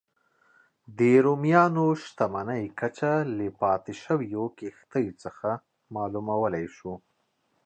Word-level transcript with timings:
د 0.97 0.99
رومیانو 1.25 1.85
شتمنۍ 2.03 2.63
کچه 2.79 3.11
له 3.37 3.45
پاتې 3.61 3.93
شویو 4.03 4.43
کښتیو 4.57 5.17
څخه 5.23 5.49
معلومولای 5.95 6.65
شو 6.77 6.93